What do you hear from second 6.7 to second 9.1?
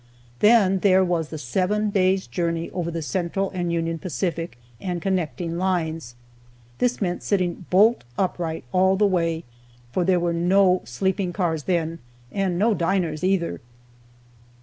this meant sitting bolt upright all the